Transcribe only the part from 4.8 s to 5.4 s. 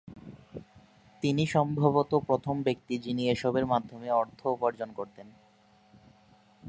করতেন।